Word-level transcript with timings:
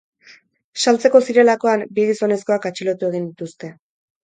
Saltzeko 0.85 1.21
zirelakoan, 1.27 1.85
bi 1.99 2.07
gizonezkoak 2.13 2.67
atxilotu 2.73 3.11
egin 3.13 3.31
dituzte. 3.31 3.75